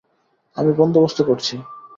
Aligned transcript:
আমি 0.57 0.71
বন্দোবস্ত 0.73 1.19
করছি। 1.21 1.55